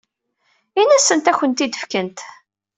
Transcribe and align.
Ini-asent 0.81 1.27
ad 1.31 1.31
ak-ten-id-fkent. 1.35 2.19